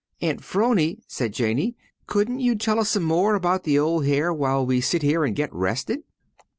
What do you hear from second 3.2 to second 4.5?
about the old hare